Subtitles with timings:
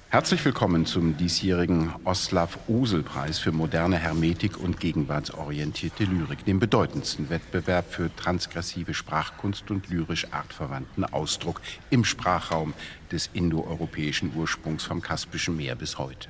[0.09, 8.15] Herzlich willkommen zum diesjährigen Oslav-Osel-Preis für moderne Hermetik und gegenwartsorientierte Lyrik, dem bedeutendsten Wettbewerb für
[8.15, 12.73] transgressive Sprachkunst und lyrisch artverwandten Ausdruck im Sprachraum
[13.11, 16.29] des indoeuropäischen Ursprungs vom Kaspischen Meer bis heute.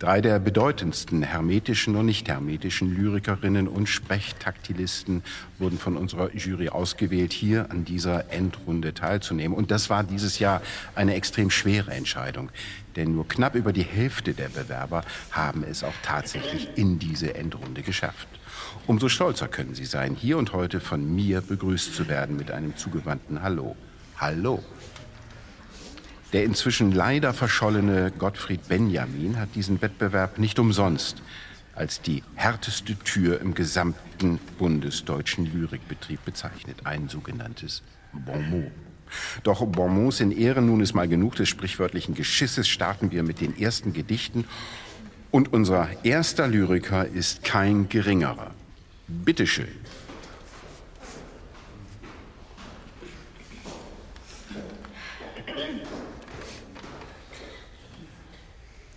[0.00, 5.22] Drei der bedeutendsten hermetischen und nicht hermetischen Lyrikerinnen und Sprechtaktilisten
[5.58, 9.54] wurden von unserer Jury ausgewählt, hier an dieser Endrunde teilzunehmen.
[9.54, 10.62] Und das war dieses Jahr
[10.94, 12.48] eine extrem schwere Entscheidung,
[12.96, 17.82] denn nur knapp über die Hälfte der Bewerber haben es auch tatsächlich in diese Endrunde
[17.82, 18.26] geschafft.
[18.86, 22.74] Umso stolzer können Sie sein, hier und heute von mir begrüßt zu werden mit einem
[22.74, 23.76] zugewandten Hallo.
[24.16, 24.64] Hallo.
[26.32, 31.22] Der inzwischen leider verschollene Gottfried Benjamin hat diesen Wettbewerb nicht umsonst
[31.74, 36.84] als die härteste Tür im gesamten bundesdeutschen Lyrikbetrieb bezeichnet.
[36.84, 38.70] Ein sogenanntes Bonmot.
[39.42, 43.58] Doch Bonmots in Ehren, nun ist mal genug des sprichwörtlichen Geschisses, starten wir mit den
[43.58, 44.44] ersten Gedichten.
[45.30, 48.52] Und unser erster Lyriker ist kein geringerer.
[49.08, 49.68] Bitteschön.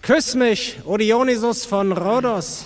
[0.03, 2.65] Küss mich, O Dionysus von Rhodos,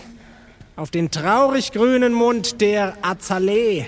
[0.75, 3.85] auf den traurig grünen Mund der Azalee.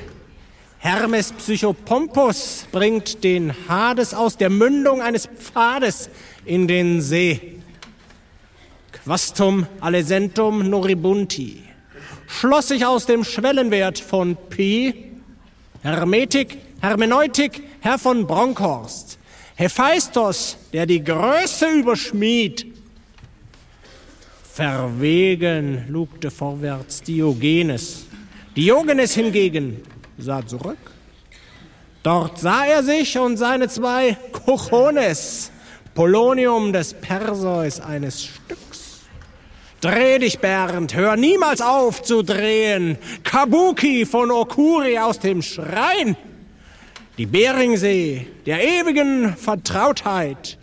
[0.77, 6.11] Hermes Psychopompus bringt den Hades aus der Mündung eines Pfades
[6.45, 7.57] in den See.
[9.03, 11.63] Quastum allesentum noribunti
[12.27, 15.11] schloss sich aus dem Schwellenwert von Pi.
[15.81, 19.17] Hermetik, Hermeneutik, Herr von Bronkhorst.
[19.55, 22.68] Hephaistos, der die Größe überschmied,
[24.59, 28.07] Verwegen lugte vorwärts Diogenes.
[28.57, 29.81] Diogenes hingegen
[30.17, 30.77] sah zurück.
[32.03, 35.53] Dort sah er sich und seine zwei Kochones,
[35.93, 38.99] Polonium des Perseus eines Stücks.
[39.79, 42.97] Dreh dich, Bernd, hör niemals auf zu drehen.
[43.23, 46.17] Kabuki von Okuri aus dem Schrein.
[47.17, 50.58] Die Beringsee der ewigen Vertrautheit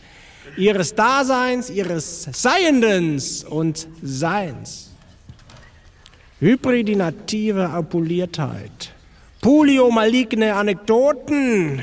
[0.56, 4.91] ihres Daseins, ihres Seiendens und Seins.
[6.41, 8.93] Hybridinative Apuliertheit,
[9.41, 11.81] Pulio-maligne Anekdoten.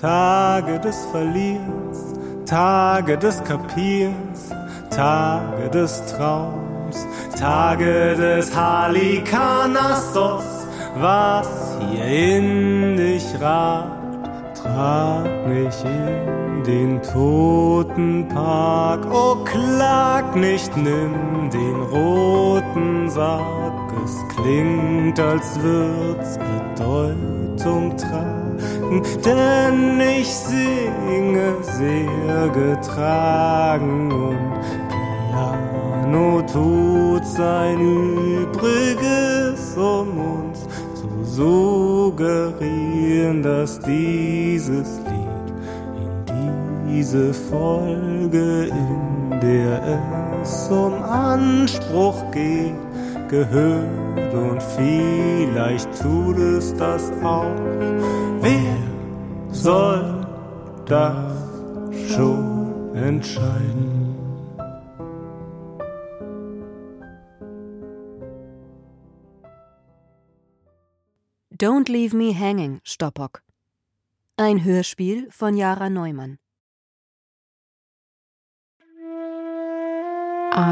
[0.00, 2.14] Tage des Verlierens,
[2.46, 4.50] Tage des Kapierens,
[4.90, 7.06] Tage des Traums,
[7.38, 10.44] Tage des Halikarnassos,
[10.98, 11.48] was
[11.80, 12.04] hier
[12.36, 14.02] in dich ragt
[14.54, 19.06] trag mich in den toten Park.
[19.12, 23.92] Oh, klag nicht, nimm den roten Sarg.
[24.04, 34.38] Es klingt, als würd's Bedeutung tragen, denn ich singe sehr getragen und
[36.12, 41.08] Piano tut sein Übriges, um uns zu
[42.22, 45.01] suggerieren, dass dieses
[46.92, 52.74] diese Folge, in der es um Anspruch geht,
[53.28, 57.56] gehört und vielleicht tut es das auch.
[58.40, 58.76] Wer
[59.50, 60.26] soll
[60.86, 61.32] das
[62.14, 64.00] schon entscheiden?
[71.50, 73.42] Don't Leave Me Hanging, Stoppock.
[74.36, 76.38] Ein Hörspiel von Jara Neumann.
[80.54, 80.68] Anuk.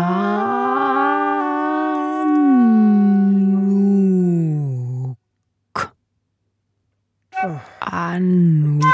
[7.80, 8.84] Anuk.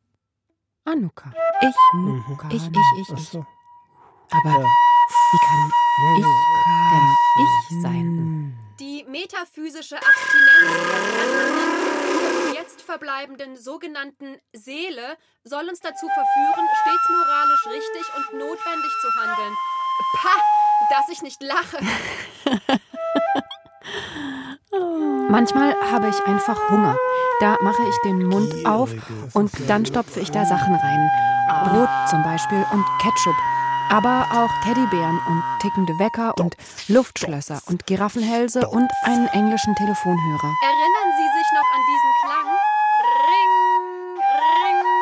[0.84, 1.32] Anuka.
[1.62, 1.76] Ich.
[2.50, 3.36] Ich, ich, ich, ich.
[4.32, 5.72] Aber wie kann
[6.18, 6.26] ich
[6.92, 7.06] denn
[7.44, 8.59] ich sein?
[8.80, 10.70] Die metaphysische Abstinenz
[12.46, 19.10] der jetzt verbleibenden sogenannten Seele soll uns dazu verführen, stets moralisch richtig und notwendig zu
[19.20, 19.54] handeln.
[20.22, 20.42] Pah,
[20.90, 21.80] dass ich nicht lache.
[25.30, 26.96] Manchmal habe ich einfach Hunger.
[27.42, 28.92] Da mache ich den Mund auf
[29.34, 31.10] und dann stopfe ich da Sachen rein.
[31.66, 33.59] Brot zum Beispiel und Ketchup.
[33.92, 36.56] Aber auch Teddybären und tickende Wecker und
[36.88, 40.54] Luftschlösser und Giraffenhälse und einen englischen Telefonhörer.
[40.64, 42.48] Erinnern Sie sich noch an diesen Klang?
[43.26, 43.54] Ring,
[44.20, 45.00] ring.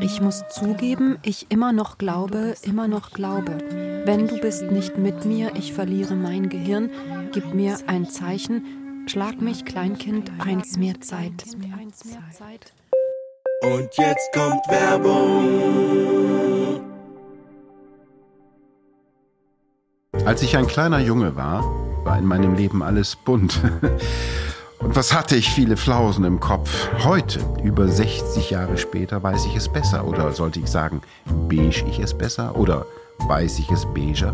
[0.00, 3.58] Ich muss zugeben, ich immer noch glaube, immer noch glaube.
[4.06, 6.90] Wenn du bist nicht mit mir, ich verliere mein Gehirn.
[7.32, 9.06] Gib mir ein Zeichen.
[9.06, 11.42] Schlag mich, Kleinkind, eins mehr Zeit.
[13.62, 16.04] Und jetzt kommt Werbung.
[20.26, 21.62] Als ich ein kleiner Junge war,
[22.04, 23.58] war in meinem Leben alles bunt.
[24.80, 26.90] Und was hatte ich viele Flausen im Kopf?
[27.04, 30.06] Heute, über 60 Jahre später, weiß ich es besser.
[30.06, 31.00] Oder sollte ich sagen,
[31.48, 32.54] beige ich es besser?
[32.54, 32.84] Oder
[33.18, 34.32] weiß ich es beiger?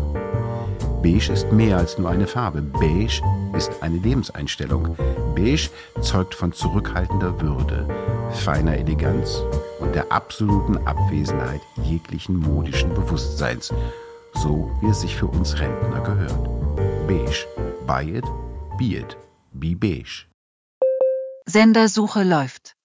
[1.01, 2.61] Beige ist mehr als nur eine Farbe.
[2.61, 3.21] Beige
[3.57, 4.95] ist eine Lebenseinstellung.
[5.35, 5.69] Beige
[6.01, 7.87] zeugt von zurückhaltender Würde,
[8.31, 9.41] feiner Eleganz
[9.79, 13.73] und der absoluten Abwesenheit jeglichen modischen Bewusstseins.
[14.33, 16.49] So wie es sich für uns Rentner gehört.
[17.07, 17.47] Beige.
[17.87, 18.25] Buy it,
[18.77, 19.17] be it,
[19.51, 20.27] be beige.
[21.45, 22.75] Sendersuche läuft.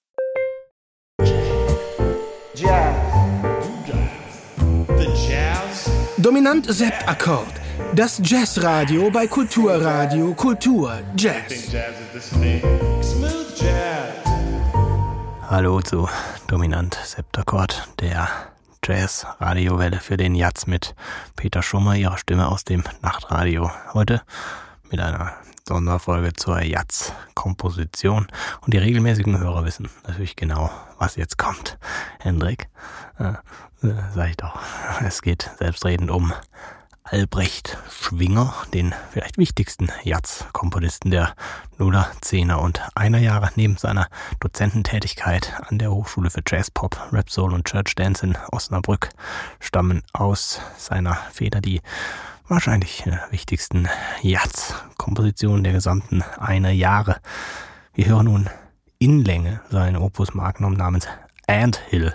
[6.26, 7.54] Dominant Sept-Akkord.
[7.94, 11.72] Das Jazzradio bei Kulturradio Kultur Jazz.
[15.48, 16.08] Hallo zu
[16.48, 18.28] Dominant Septakkord, der
[18.84, 20.96] Jazz-Radiowelle für den Jazz mit
[21.36, 23.70] Peter Schummer, ihrer Stimme aus dem Nachtradio.
[23.94, 24.20] Heute
[24.90, 25.32] mit einer
[25.68, 28.28] Sonderfolge zur Jazz-Komposition.
[28.60, 31.78] Und die regelmäßigen Hörer wissen natürlich genau, was jetzt kommt.
[32.20, 32.68] Hendrik,
[33.18, 33.32] äh,
[34.14, 34.58] sag ich doch,
[35.04, 36.32] es geht selbstredend um
[37.02, 41.34] Albrecht Schwinger, den vielleicht wichtigsten Jazz-Komponisten der
[41.78, 44.08] Nuller, Zehner und Einer Jahre neben seiner
[44.40, 49.10] Dozententätigkeit an der Hochschule für Jazz, Pop, Rap, Soul und Church Dance in Osnabrück
[49.60, 51.80] stammen aus seiner Feder die
[52.48, 53.88] wahrscheinlich äh, wichtigsten
[54.22, 57.20] Jazz-Kompositionen der gesamten Einer Jahre.
[57.94, 58.50] Wir hören nun
[58.98, 61.06] in Länge sein Opus Magnum namens
[61.46, 62.14] Ant Hill,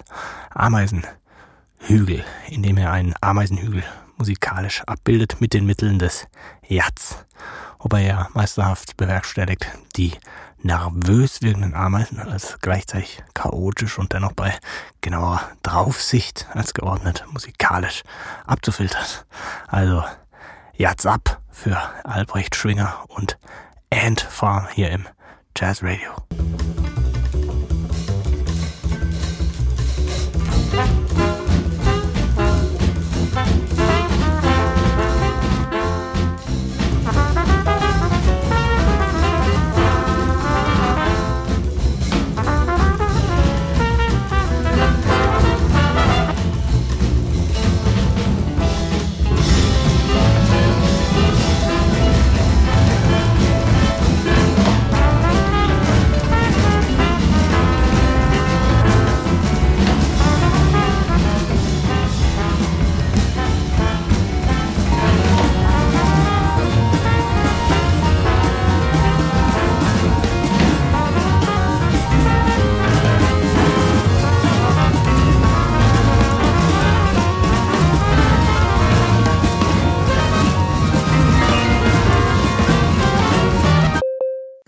[0.49, 3.83] Ameisenhügel, in dem er einen Ameisenhügel
[4.17, 6.27] musikalisch abbildet mit den Mitteln des
[6.67, 7.25] Jazz,
[7.79, 10.13] wobei er meisterhaft bewerkstelligt, die
[10.63, 14.53] nervös wirkenden Ameisen als gleichzeitig chaotisch und dennoch bei
[15.01, 18.03] genauer Draufsicht als geordnet musikalisch
[18.45, 19.05] abzufiltern.
[19.67, 20.03] Also
[20.81, 23.37] Jazz ab für Albrecht Schwinger und
[23.93, 25.07] Ant Farm hier im
[25.55, 26.09] Jazz Radio.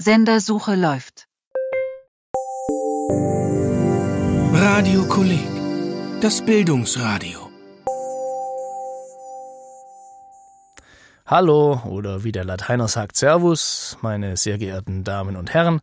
[0.04, 1.28] Sendersuche läuft.
[4.54, 5.48] Radio Kolleg,
[6.20, 7.50] das Bildungsradio.
[11.26, 15.80] Hallo oder wie der Lateiner sagt Servus, meine sehr geehrten Damen und Herren,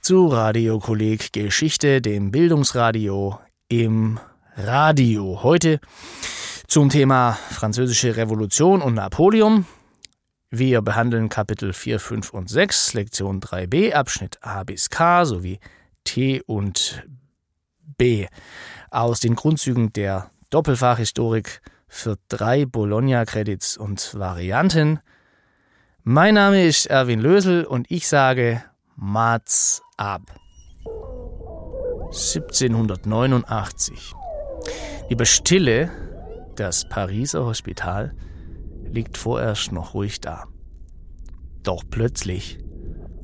[0.00, 4.18] zu Radio Kolleg Geschichte, dem Bildungsradio im
[4.56, 5.42] Radio.
[5.42, 5.78] Heute
[6.68, 9.66] zum Thema Französische Revolution und Napoleon.
[10.54, 15.60] Wir behandeln Kapitel 4, 5 und 6, Lektion 3b, Abschnitt A bis K sowie
[16.04, 17.02] T und
[17.96, 18.26] B
[18.90, 25.00] aus den Grundzügen der Doppelfachhistorik für drei Bologna-Credits und Varianten.
[26.02, 28.62] Mein Name ist Erwin Lösel und ich sage
[28.94, 30.20] Mats ab.
[32.08, 34.12] 1789.
[35.08, 35.90] Die Bastille,
[36.56, 38.14] das Pariser Hospital,
[38.92, 40.44] liegt vorerst noch ruhig da.
[41.62, 42.58] Doch plötzlich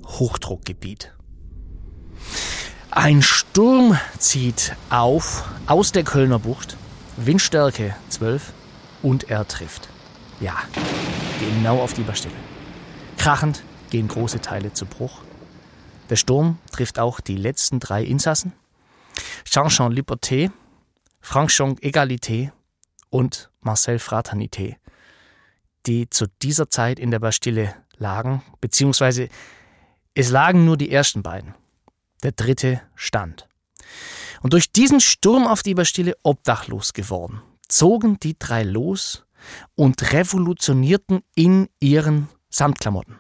[0.07, 1.15] Hochdruckgebiet.
[2.91, 6.77] Ein Sturm zieht auf aus der Kölner Bucht,
[7.17, 8.53] Windstärke 12
[9.03, 9.89] und er trifft.
[10.41, 10.57] Ja,
[11.39, 12.35] genau auf die Bastille.
[13.19, 15.23] Krachend gehen große Teile zu Bruch.
[16.09, 18.53] Der Sturm trifft auch die letzten drei Insassen.
[19.45, 20.51] Jean-Jean Liberté,
[21.21, 22.53] Franck-Jean Egalité
[23.11, 24.77] und Marcel Fraternité,
[25.89, 29.29] die zu dieser Zeit in der Bastille lagen, beziehungsweise
[30.15, 31.55] es lagen nur die ersten beiden.
[32.23, 33.49] Der dritte stand.
[34.43, 39.25] Und durch diesen Sturm auf die Bastille obdachlos geworden, zogen die drei los
[39.75, 43.19] und revolutionierten in ihren Samtklamotten.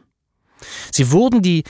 [0.93, 1.65] Sie wurden die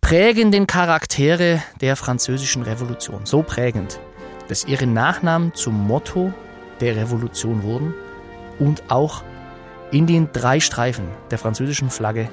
[0.00, 4.00] prägenden Charaktere der französischen Revolution, so prägend,
[4.48, 6.32] dass ihre Nachnamen zum Motto
[6.80, 7.94] der Revolution wurden
[8.58, 9.22] und auch
[9.92, 12.30] in den drei Streifen der französischen Flagge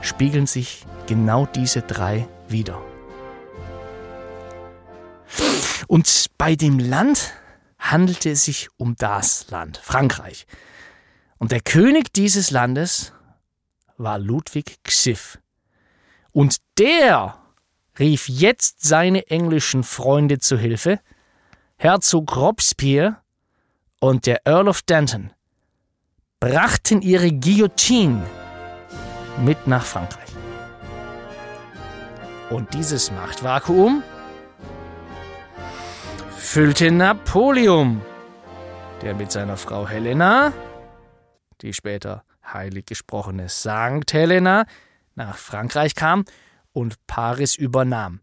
[0.00, 2.80] spiegeln sich genau diese drei wieder.
[5.88, 7.32] Und bei dem Land
[7.78, 10.46] handelte es sich um das Land, Frankreich.
[11.38, 13.12] Und der König dieses Landes
[13.96, 15.38] war Ludwig Xiff.
[16.32, 17.36] Und der
[17.98, 21.00] rief jetzt seine englischen Freunde zu Hilfe,
[21.76, 23.16] Herzog Robespierre
[24.00, 25.32] und der Earl of Denton
[26.40, 28.22] brachten ihre Guillotine
[29.44, 30.30] mit nach Frankreich.
[32.48, 34.02] Und dieses Machtvakuum
[36.30, 38.00] füllte Napoleon,
[39.02, 40.54] der mit seiner Frau Helena,
[41.60, 44.64] die später heilig gesprochene Sankt Helena,
[45.14, 46.24] nach Frankreich kam
[46.72, 48.20] und Paris übernahm.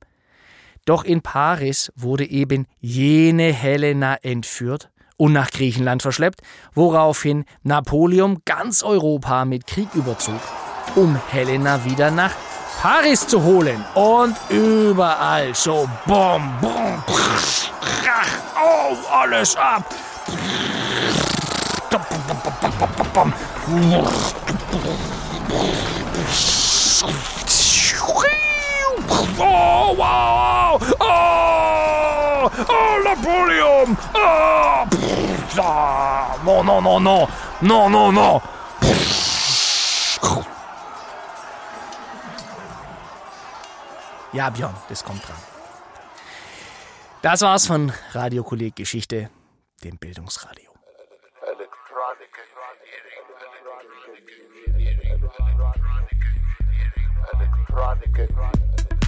[0.86, 6.42] Doch in Paris wurde eben jene Helena entführt und nach Griechenland verschleppt,
[6.74, 10.40] woraufhin Napoleon ganz Europa mit Krieg überzog,
[10.96, 12.32] um Helena wieder nach
[12.82, 13.84] Paris zu holen.
[13.96, 19.84] Und überall so bom, bom, krach, oh, alles ab.
[29.40, 30.96] Oh, wow!
[31.00, 32.50] Oh!
[32.70, 33.98] Oh, Napoleon!
[34.16, 34.97] Oh!
[35.60, 37.28] Ah, non, non, non, non!
[37.62, 38.42] Non, non, non!
[44.34, 45.38] Ja, Björn, das kommt dran.
[47.22, 49.30] Das war's von Radiokolleg Geschichte,
[49.84, 50.72] dem Bildungsradio.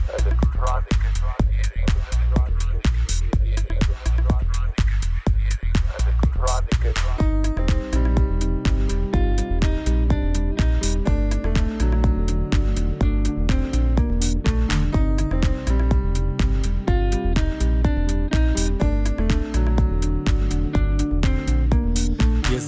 [0.07, 0.98] Elektronik.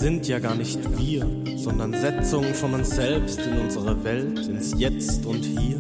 [0.02, 5.28] Sind ja gar nicht wir, sondern Setzungen von uns selbst in unsere Welt, ins Jetzt
[5.28, 5.80] und Hier.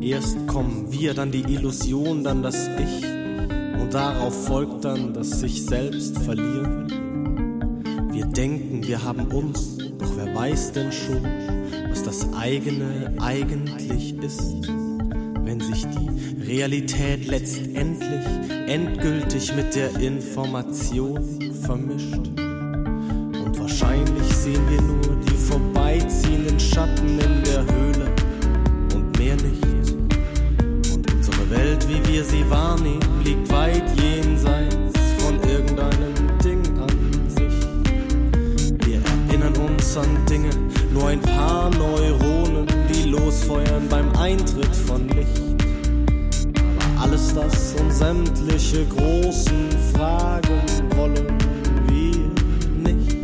[0.00, 3.15] Erst kommen wir, dann die Illusion, dann das Ich
[3.86, 6.88] und darauf folgt dann das sich selbst verlieren.
[8.10, 11.22] Wir denken, wir haben uns, doch wer weiß denn schon,
[11.88, 14.66] was das eigene eigentlich ist,
[15.44, 18.26] wenn sich die Realität letztendlich
[18.66, 22.45] endgültig mit der Information vermischt.
[32.04, 38.86] Wie wir sie wahrnehmen, liegt weit jenseits von irgendeinem Ding an sich.
[38.86, 40.50] Wir erinnern uns an Dinge,
[40.92, 45.06] nur ein paar Neuronen, die losfeuern beim Eintritt von
[47.36, 50.62] das und sämtliche großen Fragen
[50.96, 51.38] wollen
[51.86, 52.30] wir
[52.82, 53.16] nicht.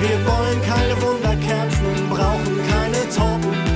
[0.00, 3.67] Wir wollen keine Wunderkerzen, brauchen keine Torten.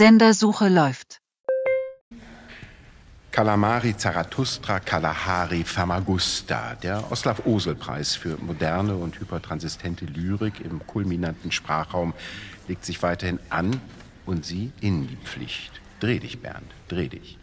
[0.00, 1.20] Sendersuche läuft.
[3.30, 12.14] Kalamari Zarathustra Kalahari Famagusta, der Oslav-Osel-Preis für moderne und hypertransistente Lyrik im kulminanten Sprachraum,
[12.66, 13.78] legt sich weiterhin an
[14.24, 15.82] und Sie in die Pflicht.
[16.00, 17.36] Dreh dich, Bernd, dreh dich.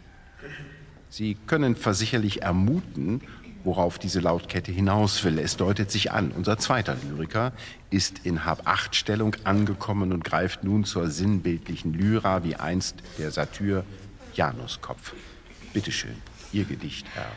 [1.10, 3.20] Sie können versicherlich ermuten,
[3.64, 5.38] worauf diese Lautkette hinaus will.
[5.38, 7.52] Es deutet sich an, unser zweiter Lyriker
[7.90, 13.84] ist in Hab-Acht-Stellung angekommen und greift nun zur sinnbildlichen Lyra wie einst der Satyr
[14.34, 15.14] Januskopf.
[15.72, 16.16] Bitte schön,
[16.52, 17.30] Ihr Gedicht, Herr.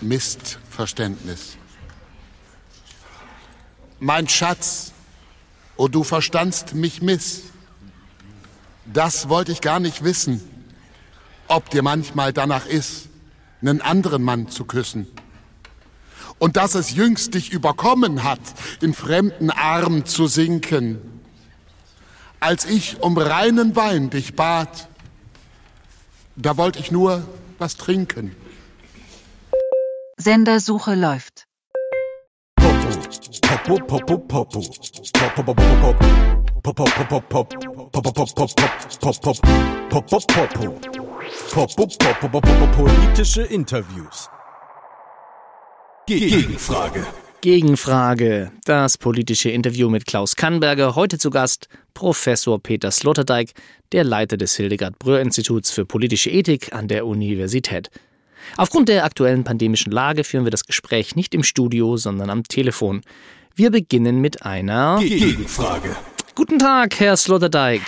[0.00, 1.56] Missverständnis.
[4.00, 4.92] Mein Schatz,
[5.76, 7.47] oh du verstandst mich miss.
[8.92, 10.40] Das wollte ich gar nicht wissen,
[11.46, 13.08] ob dir manchmal danach ist,
[13.60, 15.06] einen anderen Mann zu küssen.
[16.38, 18.40] Und dass es jüngst dich überkommen hat,
[18.80, 20.98] in fremden Arm zu sinken.
[22.40, 24.88] Als ich um reinen Wein dich bat,
[26.36, 27.26] da wollte ich nur
[27.58, 28.34] was trinken.
[30.16, 31.46] Sendersuche läuft.
[33.66, 34.60] Popo, Popo, Popo.
[35.12, 35.92] Popo, Popo, Popo.
[35.92, 36.37] Popo,
[42.72, 44.28] Politische Interviews.
[46.06, 47.06] Gegenfrage.
[47.40, 48.52] Gegenfrage.
[48.66, 50.94] Das politische Interview mit Klaus Kannberger.
[50.94, 53.52] Heute zu Gast Professor Peter Sloterdijk,
[53.92, 57.90] der Leiter des Hildegard Bröhr Instituts für politische Ethik an der Universität.
[58.58, 63.00] Aufgrund der aktuellen pandemischen Lage führen wir das Gespräch nicht im Studio, sondern am Telefon.
[63.54, 65.96] Wir beginnen mit einer Gegenfrage.
[66.38, 67.82] Guten Tag, Herr Sloterdijk.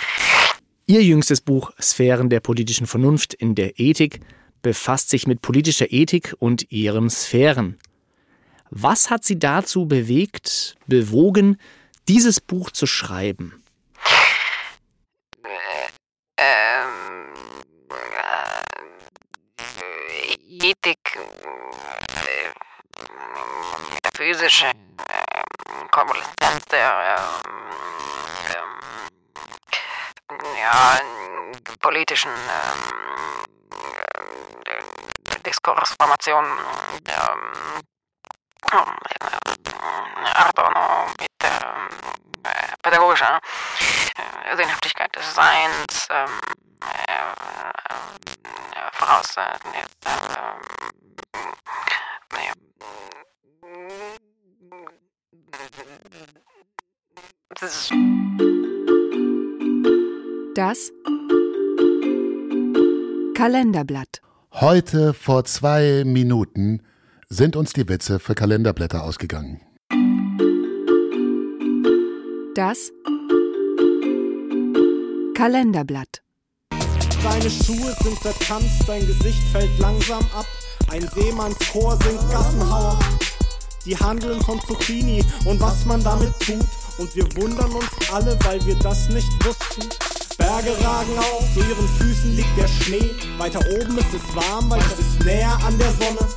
[0.85, 4.19] Ihr jüngstes Buch Sphären der politischen Vernunft in der Ethik
[4.61, 7.79] befasst sich mit politischer Ethik und ihren Sphären.
[8.69, 11.61] Was hat Sie dazu bewegt, bewogen,
[12.09, 13.63] dieses Buch zu schreiben?
[16.37, 16.89] Ähm,
[20.59, 20.97] äh, Ethik,
[22.17, 22.51] äh,
[23.93, 24.73] metaphysische äh,
[25.89, 27.61] Konvaleszenz der äh, äh,
[30.59, 30.99] ja,
[31.79, 33.01] politischen äh,
[35.45, 36.45] Diskursformation
[37.05, 37.21] äh,
[40.33, 41.59] Adorno mit äh,
[42.81, 43.39] pädagogischer
[44.45, 46.39] äh, Sinnhaftigkeit des Seins ähm,
[46.81, 47.31] äh,
[48.93, 49.35] voraus.
[60.71, 60.89] Das
[63.35, 64.21] Kalenderblatt.
[64.53, 66.81] Heute vor zwei Minuten
[67.27, 69.59] sind uns die Witze für Kalenderblätter ausgegangen.
[72.55, 72.93] Das
[75.35, 76.21] Kalenderblatt.
[77.21, 80.45] Deine Schuhe sind vertanzt, dein Gesicht fällt langsam ab.
[80.89, 82.97] Ein Seemannschor singt Gassenhauer.
[83.85, 86.65] Die handeln von Zucchini und was man damit tut.
[86.97, 90.10] Und wir wundern uns alle, weil wir das nicht wussten.
[90.41, 93.11] Berge ragen auf, zu ihren Füßen liegt der Schnee.
[93.37, 96.27] Weiter oben ist es warm, weil es ist näher an der Sonne.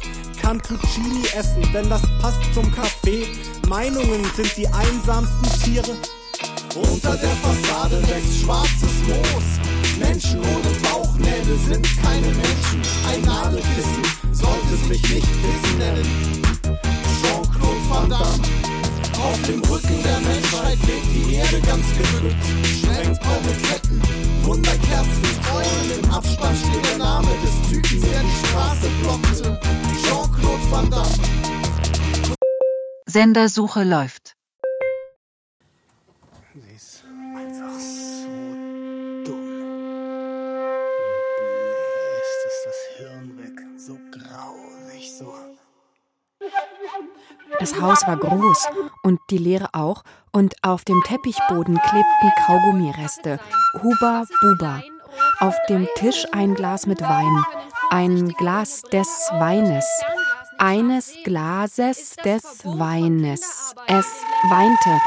[0.41, 3.27] Cantuccini essen, denn das passt zum Kaffee.
[3.67, 5.97] Meinungen sind die einsamsten Tiere.
[6.75, 9.99] Unter der Fassade wächst schwarzes Moos.
[9.99, 12.83] Menschen ohne Bauchnägel sind keine Menschen.
[13.09, 16.43] Ein Nadelkissen sollte sich nicht Kissen nennen.
[17.23, 18.64] Jean-Claude Van Damme.
[19.23, 22.45] Auf dem Rücken der Menschheit lebt die Erde ganz gedrückt.
[22.67, 24.03] Schwenkt eure Ketten,
[24.43, 25.25] Wunderkerzen,
[25.55, 26.05] Eulen.
[26.05, 29.61] Im Abspann steht der Name des Typen, der die Straße blockte.
[30.03, 31.09] Jean-Claude Van Damme.
[33.07, 34.24] Sendersuche läuft.
[47.65, 48.69] Das Haus war groß
[49.03, 50.03] und die Leere auch.
[50.33, 53.41] Und auf dem Teppichboden klebten Kaugummireste.
[53.83, 54.83] Huba Buba.
[55.41, 57.45] Auf dem Tisch ein Glas mit Wein.
[57.89, 59.87] Ein Glas des Weines.
[60.59, 63.75] Eines Glases des Weines.
[63.87, 64.09] Es
[64.51, 65.01] weinte.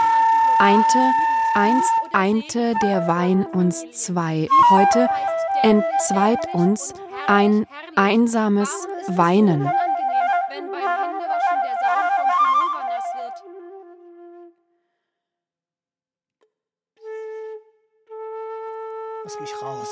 [0.57, 1.11] Einte,
[1.53, 4.47] einst einte der Wein uns zwei.
[4.71, 5.07] Heute
[5.61, 6.95] entzweit uns
[7.27, 9.69] ein einsames Weinen.
[19.27, 19.89] Lass mich raus.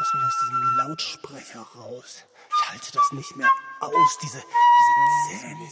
[0.00, 2.24] Lass mich aus diesem Lautsprecher raus.
[2.50, 3.46] Ich halte das nicht mehr
[3.78, 4.18] aus.
[4.20, 5.68] Diese, diese Zähne,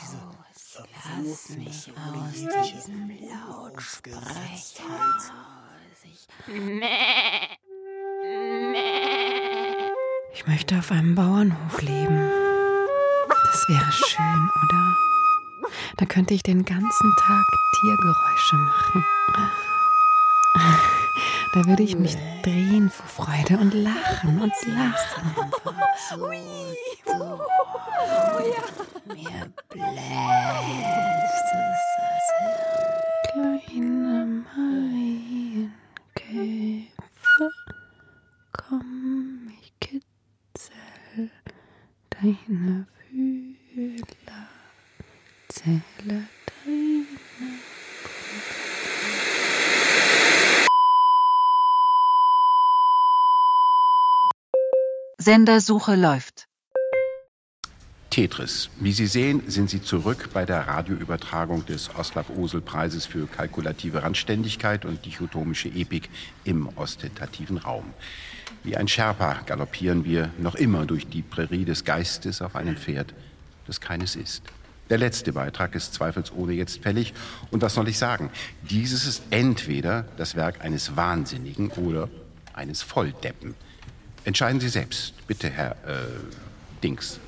[0.00, 0.20] diese
[0.54, 2.78] Verwurfnisse ohne jegliche.
[10.34, 12.30] Ich möchte auf einem Bauernhof leben.
[13.26, 14.96] Das wäre schön, oder?
[15.96, 17.44] Da könnte ich den ganzen Tag
[17.80, 19.04] Tiergeräusche machen.
[21.58, 25.34] Da würde ich mich drehen vor Freude und lachen und lachen.
[26.28, 27.38] Mir
[55.28, 56.46] Sendersuche läuft.
[58.08, 58.70] Tetris.
[58.80, 65.04] Wie Sie sehen, sind Sie zurück bei der Radioübertragung des Oslav-Osel-Preises für kalkulative Randständigkeit und
[65.04, 66.08] dichotomische Epik
[66.44, 67.84] im ostentativen Raum.
[68.64, 73.12] Wie ein Sherpa galoppieren wir noch immer durch die Prärie des Geistes auf einem Pferd,
[73.66, 74.44] das keines ist.
[74.88, 77.12] Der letzte Beitrag ist zweifelsohne jetzt fällig.
[77.50, 78.30] Und was soll ich sagen?
[78.62, 82.08] Dieses ist entweder das Werk eines Wahnsinnigen oder
[82.54, 83.56] eines Volldeppen.
[84.24, 85.96] Entscheiden Sie selbst, bitte, Herr äh,
[86.82, 87.18] Dings.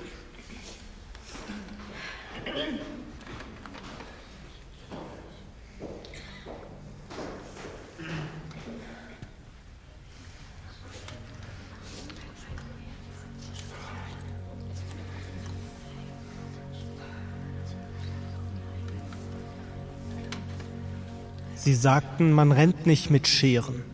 [21.63, 23.85] Sie sagten, man rennt nicht mit Scheren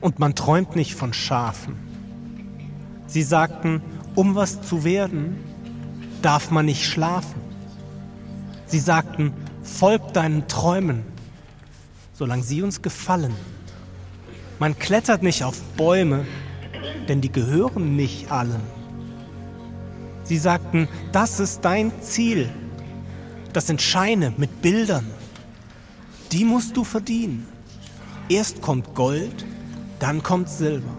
[0.00, 1.93] und man träumt nicht von Schafen.
[3.14, 3.80] Sie sagten,
[4.16, 5.36] um was zu werden,
[6.20, 7.40] darf man nicht schlafen.
[8.66, 11.04] Sie sagten, folg deinen Träumen,
[12.12, 13.32] solange sie uns gefallen.
[14.58, 16.26] Man klettert nicht auf Bäume,
[17.06, 18.62] denn die gehören nicht allen.
[20.24, 22.50] Sie sagten, das ist dein Ziel.
[23.52, 25.08] Das sind Scheine mit Bildern.
[26.32, 27.46] Die musst du verdienen.
[28.28, 29.46] Erst kommt Gold,
[30.00, 30.98] dann kommt Silber.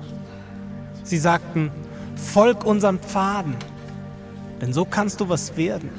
[1.04, 1.71] Sie sagten,
[2.15, 3.56] folg unseren Pfaden,
[4.62, 5.89] denn so kannst du was werden.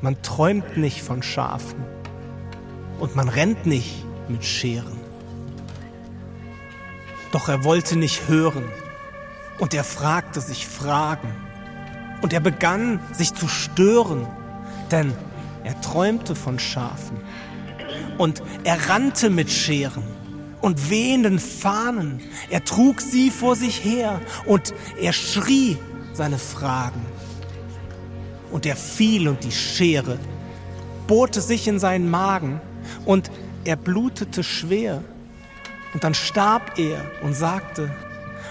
[0.00, 1.84] Man träumt nicht von Schafen.
[2.98, 4.98] Und man rennt nicht mit Scheren.
[7.32, 8.64] Doch er wollte nicht hören.
[9.58, 11.34] Und er fragte sich Fragen.
[12.22, 14.26] Und er begann sich zu stören,
[14.90, 15.12] denn
[15.64, 17.18] er träumte von Schafen.
[18.16, 20.04] Und er rannte mit Scheren
[20.66, 22.20] und wehenden Fahnen.
[22.50, 25.78] Er trug sie vor sich her und er schrie
[26.12, 27.06] seine Fragen.
[28.50, 30.18] Und er fiel und die Schere
[31.06, 32.60] bohrte sich in seinen Magen
[33.04, 33.30] und
[33.64, 35.04] er blutete schwer.
[35.94, 37.88] Und dann starb er und sagte,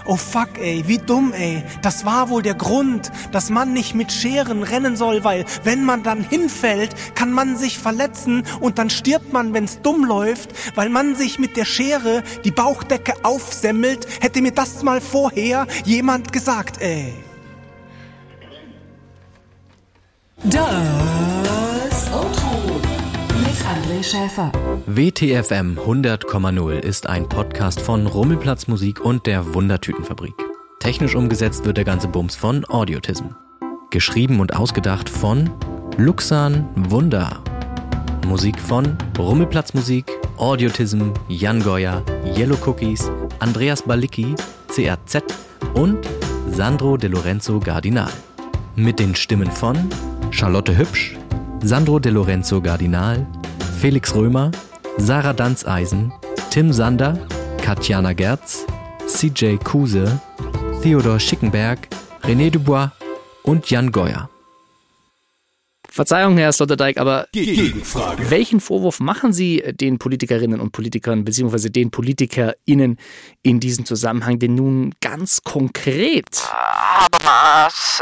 [0.07, 1.63] Oh fuck, ey, wie dumm, ey.
[1.81, 6.03] Das war wohl der Grund, dass man nicht mit Scheren rennen soll, weil wenn man
[6.03, 11.15] dann hinfällt, kann man sich verletzen und dann stirbt man, wenn's dumm läuft, weil man
[11.15, 14.07] sich mit der Schere die Bauchdecke aufsemmelt.
[14.21, 17.13] Hätte mir das mal vorher jemand gesagt, ey.
[20.43, 21.24] Mit
[23.95, 24.51] André Schäfer.
[24.87, 30.33] WTFM 100,0 ist ein Podcast von Rummelplatz Musik und der Wundertütenfabrik.
[30.79, 33.27] Technisch umgesetzt wird der ganze Bums von Audiotism.
[33.91, 35.49] Geschrieben und ausgedacht von
[35.95, 37.41] Luxan Wunder.
[38.27, 42.03] Musik von Rummelplatz Musik, Audiotism, Jan Goya,
[42.35, 44.35] Yellow Cookies, Andreas Balicki,
[44.67, 45.23] CRZ
[45.73, 46.05] und
[46.49, 48.11] Sandro De Lorenzo Gardinal.
[48.75, 49.77] Mit den Stimmen von
[50.31, 51.15] Charlotte Hübsch,
[51.63, 53.25] Sandro De Lorenzo Gardinal,
[53.79, 54.51] Felix Römer,
[54.97, 56.11] Sarah Danzeisen,
[56.49, 57.19] Tim Sander,
[57.61, 58.65] Katjana Gerz,
[59.05, 60.19] CJ Kuse,
[60.81, 61.87] Theodor Schickenberg,
[62.23, 62.91] René Dubois
[63.43, 64.29] und Jan Geuer.
[65.89, 68.29] Verzeihung, Herr Sloterdijk, aber Gegenfrage.
[68.29, 72.97] welchen Vorwurf machen Sie den Politikerinnen und Politikern beziehungsweise den PolitikerInnen
[73.43, 76.51] in diesem Zusammenhang denn nun ganz konkret?
[76.51, 78.01] Habermas